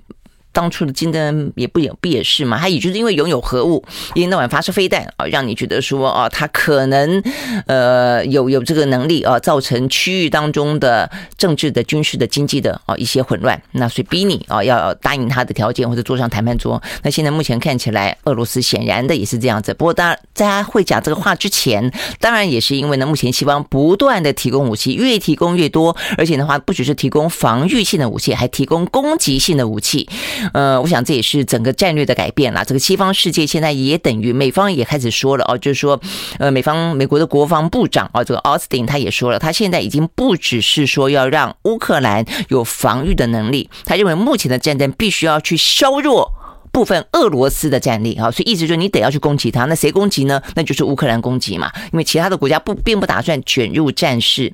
[0.53, 2.59] 当初的金正恩也不也不也是嘛？
[2.59, 3.83] 他也就是因为拥有核武，
[4.15, 7.23] 一天到晚发射飞弹啊，让你觉得说啊，他可能
[7.67, 16.81] 呃有有这个能力啊，造成区域当中的政治的、军事的、经济的啊一些混乱，那所以逼你啊要答应他的条件或者坐上谈判桌。
[17.03, 19.73] 那现在目前看起来，俄罗斯显然的也是这样子。
[19.75, 30.09] 不过当然，在他会讲这个话之前，当然也是因为呢，目前西方不断的提供武器，越提供越多，而且的话不只是提供防御性的武器，还提供攻击性的武器。
[30.53, 32.65] 呃，我想这也是整个战略的改变了。
[32.65, 36.01] 这个西方世界现在也等于美方也开始说了哦，就是说，
[36.39, 46.31] 呃，美方美国的国防部长啊，这个奥斯汀他也说了，他现在已经不只是说要让乌克兰有防御的能力，他认为目前的战争必须要去削弱
[46.73, 50.43] 部分俄罗斯的战力啊，所以意思就是你得要去攻击他，那谁攻击呢？
[50.55, 54.53] 那就是乌克兰攻击嘛，因为其他的国家不并不打算卷入战事。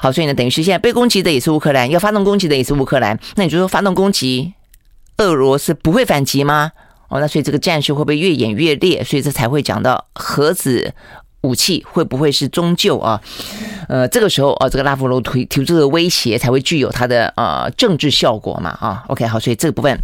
[0.00, 4.52] 好，所以呢，等于是现在被攻击的也是乌克兰，要发动攻击的也是乌克兰，那你就说发动攻击？
[5.22, 6.72] 俄罗斯不会反击吗？
[7.08, 9.04] 哦，那所以这个战事会不会越演越烈？
[9.04, 10.94] 所以这才会讲到核子
[11.42, 13.20] 武器会不会是终究啊？
[13.88, 18.70] 呃，这个时候啊，这个拉夫罗提提出的威胁才会具有它的呃政治效果嘛？
[18.80, 19.98] 啊，OK，好，所以这个部分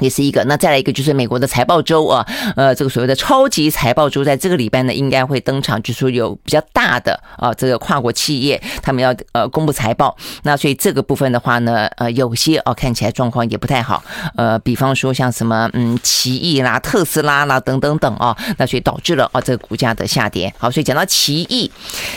[0.00, 14.02] 也是一个，那再来一个就是美国的财报周啊，呃，这个所谓的超级财报周，在这个礼拜呢，应该会登场，就是说有比较大的啊，这个跨国企业他们要呃公布财报，那所以这个部分的话呢，呃，有些哦看起来状况也不太好，
[14.36, 20.52] 呃，比方说像什么嗯，奇异啦、特斯拉啦等等等啊，那所以导致了啊这个股价的下跌。
[20.58, 21.70] 好，所以讲到奇异，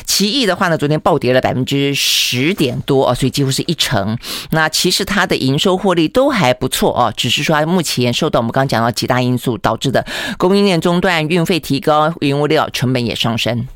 [0.06, 4.17] 奇异的话呢，昨天暴跌了百分之十点多啊，所以几乎是一成。
[4.52, 7.54] 那其实它的营收获利都还不错啊，只是说。
[7.73, 10.05] 目前受到我们刚讲到几大因素导致的
[10.38, 13.67] 供应链中断、运费提高、云物料成本也上升。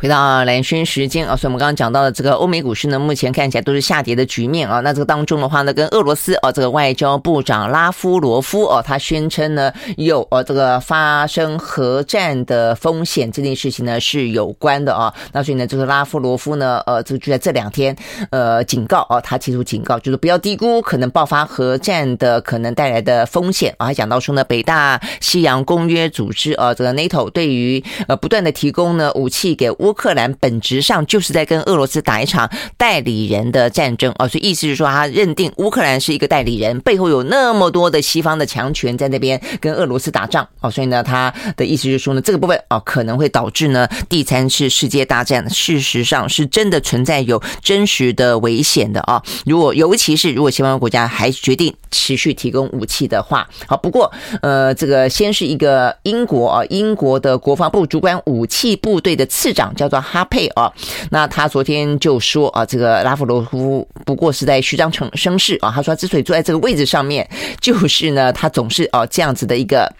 [0.00, 4.80] 回到蓝轩时间啊，所以我们刚刚讲到的这个欧美股市呢，目前看起来都是下跌的局面啊。
[4.80, 15.12] 那这个当中的话呢，跟俄罗斯啊，这个外交部长拉夫罗夫哦，他宣称呢有呃这个发生核战的风险这件事情呢是有关的啊。
[15.32, 17.94] 那所以呢，这个拉夫罗夫呢，呃，就就在这两天
[18.30, 23.88] 呃警告啊，他提出警告，就是不要低估可能爆发核战的可能带来的风险啊。
[23.88, 29.89] 还讲到说呢，北大西洋公约组织啊，这个 NATO 对于呃不断的提供呢武器给乌。
[29.90, 49.20] 乌克兰本质上就是在跟俄罗斯打一场代理人的战争哦，所以意思是说，他认定乌克兰是一个代理人，背后有那么多的西方的强权在那边跟俄罗斯打仗哦，所以呢，他的意思就是说呢，这个部分哦可能会导致呢第三次世界大战，事实上是真的存在有真实的危险的啊。
[49.44, 59.74] 如果尤其是如果西方国家还决定持续提供武器的话，好，不过呃，这个先是一个英国啊，英国的国防部主管武器部队的次长。
[59.80, 60.70] 叫做哈佩啊，
[61.08, 65.72] 那他昨天就说啊，这个拉夫罗夫不过是在虚张成声势啊。
[65.74, 67.26] 他说，之所以坐在这个位置上面，
[67.62, 69.90] 就是呢，他总是啊这样子的一个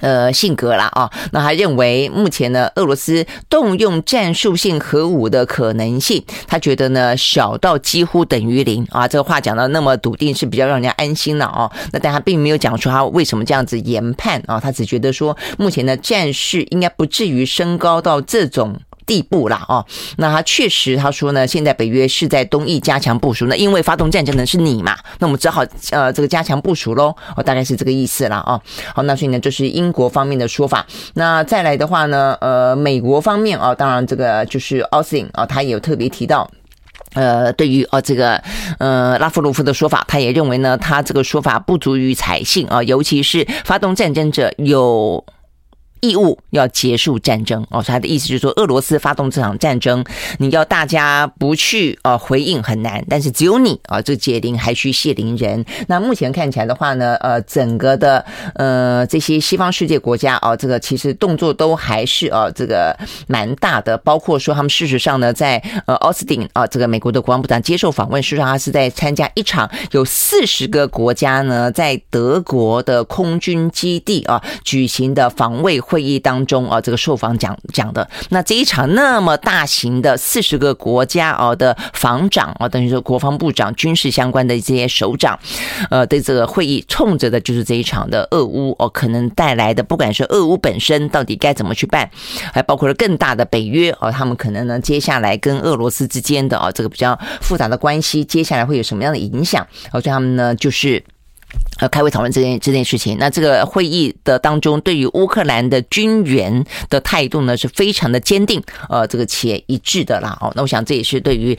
[0.00, 1.10] 呃性格啦啊。
[1.32, 9.06] 那他认为目前呢，俄罗斯动用战术性核武的可能性，他觉得呢小到几乎等于零啊。
[9.06, 11.70] 这个话讲到那么笃定，是比较让人家安心了啊。
[11.92, 18.80] 那但他并没有讲出他为什么这样子研判啊，他只觉得说目前的战势应该不至于升高到这种。
[19.10, 19.84] 地步了哦，
[20.18, 28.60] 那他确实他说呢，现在北约是在东翼加强部署，那因为发动战争的是你嘛，那我们只好呃这个加强部署喽，哦大概是这个意思了啊。
[28.94, 30.86] 好，那所以呢，这是英国方面的说法。
[31.14, 36.48] 那再来的话呢，呃，美国方面啊，当然这个就是奥斯汀啊，他也有特别提到，
[37.14, 38.40] 呃，对于呃这个
[38.78, 45.24] 呃拉夫罗夫的说法，他也认为呢，他这个说法不足于采信啊，尤其是发动战争者有。
[46.00, 50.04] 义务要结束战争哦，他的意思就是说，俄罗斯发动这场战争，
[50.38, 55.64] 你要大家不去呃回应很难，但是只有你啊，这解铃还须系铃人。
[55.88, 58.24] 那目前看起来的话呢，呃，整个的
[58.54, 62.96] 呃这些西方世界国家啊，这个其实动作都还是啊这个
[63.26, 75.78] 蛮大的，包括说他们事实上呢，在呃奥斯汀啊，这个美国的国防部长接受访问，事实上他是在参加一场有四十个国家呢在德国的空军基地啊举行的防卫。
[75.90, 85.36] 会议当中啊，这个受访讲讲的那这一场那么大型的四十个国家啊的防长啊，等于说国防部长、军事相关的这些首长，
[85.90, 92.08] 呃，对这个会议冲着的就是这一场的俄乌哦，可能带来的不管是俄乌本身到底该怎么去办，
[92.52, 99.66] 还包括了更大的北约哦，他们可能呢接下来跟俄罗斯之间的啊这个比较复杂的关系，接下来会有什么样的影响？
[99.90, 101.02] 而且他们呢就是。
[101.78, 103.16] 呃，开会讨论这件这件事情。
[103.18, 110.36] 那这个会议的当中，对于乌克兰的军援的态度呢，是非常的坚定，呃，这个且一致的啦。
[110.40, 111.58] 哦，那我想这也是对于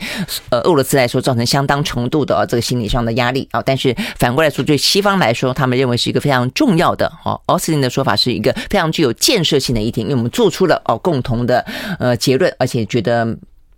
[0.50, 3.60] 呃俄罗斯来说造成相当程度的这个心理上的压力啊。
[3.64, 7.40] 但是反过来说，对西方来说，他们认为是一个非常重要的哦。
[7.46, 11.64] 奥斯汀的说法是一个非常具有建设性的议题，因为我们做出了哦共同的
[11.98, 13.36] 呃结论，而且觉得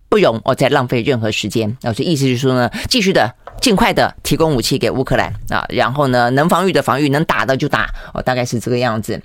[0.09, 1.77] 不容哦再浪费任何时间。
[1.83, 3.35] 啊，所以意思就是说呢，继续的。
[3.61, 9.19] 尽快的提供武器给乌克兰啊，然后呢，能防御的防御，能打的就打，哦，大概是这个样子。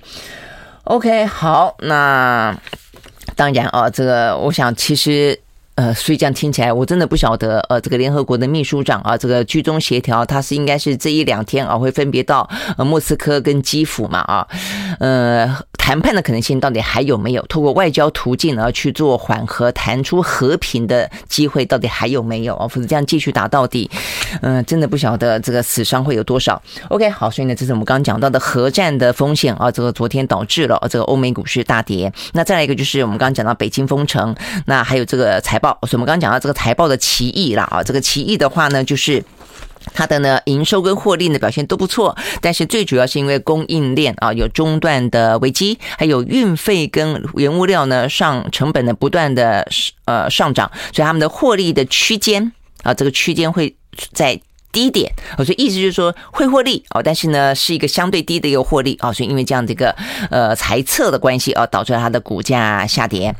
[0.84, 2.56] OK，好，那
[3.34, 5.38] 当然啊，这个我想其实。
[5.76, 14.46] 呃，所以这样听起来，我真的不晓得，呃，这个联合国的秘书长啊，这个居中协调，他是应该是这一两天啊，会分别到呃莫斯科跟基辅嘛啊，
[14.98, 15.56] 呃，
[15.90, 17.44] 谈判的可能性到底还有没有？
[17.48, 22.68] 透过外交途径呢去做缓和，谈出和平的机会到底还有没有啊？
[22.68, 23.90] 否则这样继续打到底，
[24.40, 26.62] 嗯、真的不晓得这个死伤会有多少。
[26.90, 32.12] OK，好，所以呢，这是我们刚刚讲到的核战的风险啊，这个昨天导致了这个欧美股市大跌。
[32.34, 34.32] 那再来一个就是我们刚刚讲到北京封城，
[34.66, 35.76] 那还有这个财报。
[35.82, 39.20] 所以我们刚刚讲到这个财报的奇异了啊，这个奇异的话呢，就是
[39.92, 49.66] 它的呢营收跟获利的表现都不错，但是最主要是因为供应链啊有中断的危机，还有运费跟原物料呢上成本呢不断的
[50.04, 53.74] 呃上涨，所以他们的获利的区间啊这个区间会
[54.12, 54.40] 在。
[54.72, 59.94] 低点，所以意思就是说会获利哦，但是呢是一个相对低的一个获利哦，所以因为这样的一个
[60.30, 63.34] 呃财测的关系啊，导致了它的股价下跌。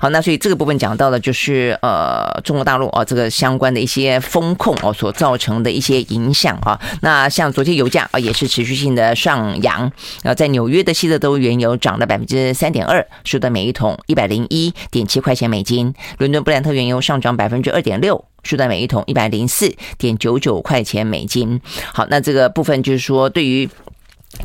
[0.00, 6.80] 好，那所以这个部分讲到的就是呃中国大陆哦这个相关的一些风控哦所造成的一些影响啊。
[7.02, 9.80] 那像昨天油价啊也是持续性的上扬，
[10.22, 15.94] 然后在纽约的西德州原油涨了百分之三点二，收在每一桶一百零一点七块钱美金。
[16.18, 18.24] 伦敦布兰特原油上涨百分之二点六。
[18.46, 21.60] 输在每一桶一百零四点九九块钱美金。
[21.92, 23.68] 好，那这个部分就是说，对于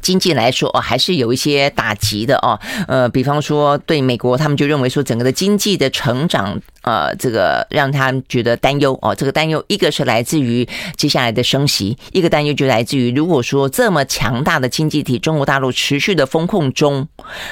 [0.02, 2.60] 经济来说哦，还是有一些打击的哦。
[2.88, 6.62] 呃，比方说对美国，他们就认为说整个的经济的成长。
[6.82, 9.14] 呃，这个让他觉得担忧哦。
[9.14, 17.08] 这个担忧，一个是来自于接下来的升息，一个担忧就来自于如果说这么强大的经济体中国大陆持续的风控中，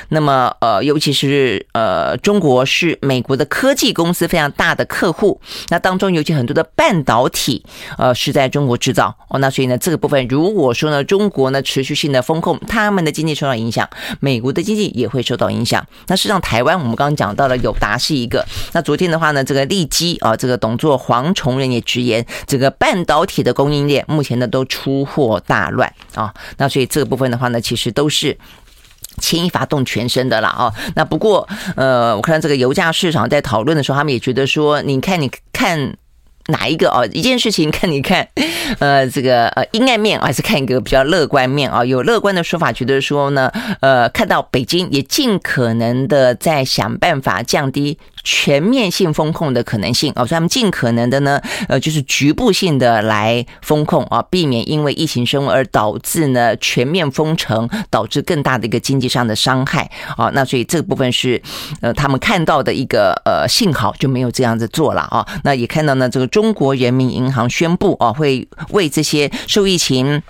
[0.09, 7.65] 那么呃，尤其是呃，中国是美国的科技公司非常大的客户，那当中尤其很多的半导体
[7.97, 9.39] 呃是在中国制造哦。
[9.39, 13.87] 那所以呢，这个部分如果说呢，中国呢持续性的风控，他们的经济受到影响，
[14.19, 15.85] 美国的经济也会受到影响。
[16.07, 26.33] 那实际上台湾我们刚刚讲到了友达是一个，那昨天呢话呢，这个利基啊，这个董座黄崇仁也直言，这个半导体的供应链目前呢都出货大乱啊。
[26.57, 28.37] 那所以这个部分的话呢，其实都是
[29.21, 30.73] 牵一发动全身的了啊。
[30.95, 35.97] 那不过呃，我看到这个油价市场在讨论的时候，他们也觉得说，你看，你看。
[36.47, 37.07] 哪一个哦？
[37.13, 38.27] 一件事情看你看，
[38.79, 41.85] 呃，这个呃阴暗面还是看一个比较乐观面啊？
[41.85, 43.51] 有乐观的说法，觉得说呢，
[43.81, 60.29] 呃，看到北京也尽可能的在想办法降低全面性封控的可能性啊，所以他们尽可能的呢，呃，就是局部性的来封控啊，避免因为疫情升温而导致呢全面封城，导致更大的一个经济上的伤害啊。
[60.33, 61.41] 那所以这个部分是
[61.81, 65.25] 呃他们看到的一个呃幸好就没有这样子做了啊。
[65.43, 70.21] 那也看到呢这个中国人民银行宣布啊，会为这些受疫情。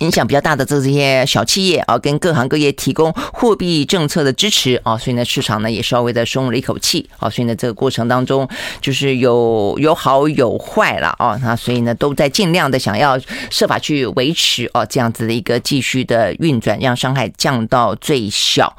[0.00, 8.48] 影响比较大的这这些小企业啊，跟各行各业提供货币政策的支持啊，所以呢，市场呢也稍微的松了一口气啊，所以呢，这个过程当中
[8.80, 13.18] 就是有有好有坏了啊，那所以呢，都在尽量的想要
[13.50, 18.76] 设法去维持啊这样子的一个继续的运转，让伤害降到最小。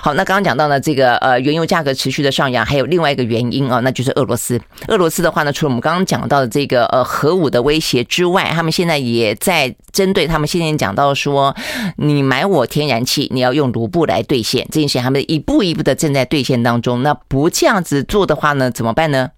[0.00, 4.60] 好，那刚刚讲到呢，这个呃原油价格持续的上扬，还有另外一个原因啊，那就是俄罗斯。
[4.86, 11.56] 俄罗斯的话呢，除了我们刚刚讲到的这个呃核武的威胁之外，他们现在也在针对他们现今天讲到说，
[11.96, 17.02] 你买我天然气，你要用卢布来兑现这件事，他们一步一步的正在兑现当中。
[17.02, 19.30] 那不这样子做的话呢，怎么办呢？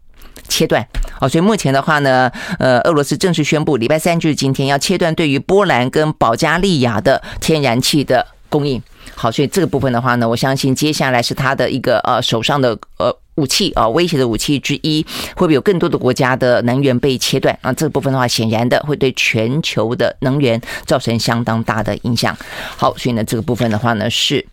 [0.49, 0.85] 切断
[1.21, 1.29] 哦。
[1.29, 8.83] 所以目前的话呢，呃，俄罗斯正式宣布，礼拜三就是今天要切断对于波兰跟保加利亚的天然气的供应。
[9.15, 13.17] 好，所以这个部分的话呢，我相信接下来是他的一个呃手上的呃。
[13.37, 15.03] 武器啊，威胁的武器之一，
[15.35, 17.73] 会不会有更多的国家的能源被切断啊？
[17.73, 22.37] 这个部分的话，显然的会对全球的能源造成相当大的影响。
[22.77, 24.45] 好，所以呢，这个部分的话呢是。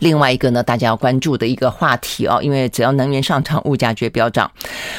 [0.00, 4.50] 另外一个呢，大家要关注的一个话题哦，因为只要能源上涨，物价就会飙涨。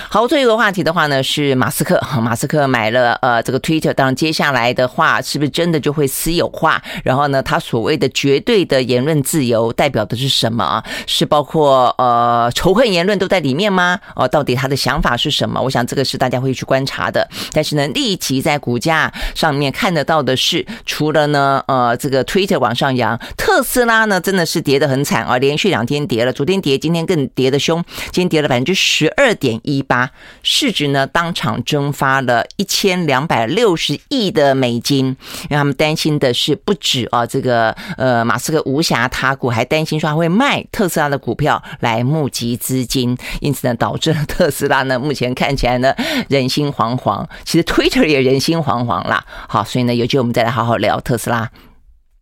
[0.10, 2.00] 好，最后一个话题的话呢，是马斯克。
[2.22, 6.82] 马斯克买了呃这个 Twitter，当然接下来的话，是不是真的就会私有化？
[7.04, 10.84] 然后呢，他所谓的绝对的言论自由代表的是什么？
[11.06, 14.00] 是包括呃仇恨言论都在里面吗？
[14.16, 15.62] 哦，到底他的想法是什么？
[15.62, 17.28] 我想这个是大家会去观察的。
[17.52, 25.38] 但是呢，立即在股价上面看得到的是，除了呢呃这个 Twitter 往上扬，特斯拉呢真的是跌的很惨啊！
[25.38, 27.84] 连续两天跌了，昨天跌，今天更跌的凶。
[28.12, 30.10] 今天跌了百分之十二点一八，
[30.44, 35.06] 市值呢当场蒸发了一千两百六十亿的美金。
[35.06, 45.94] 因为他们担心的是不止啊，这个呃马斯克无暇他顾，还担心说他会卖特斯拉的股票来募集资金，因此呢导致了特斯拉呢目前看起来呢
[46.30, 47.26] 人心惶惶。
[47.44, 49.26] 其实 Twitter 也人心惶惶啦。
[49.48, 51.50] 好，所以呢有机会我们再来好好聊特斯拉。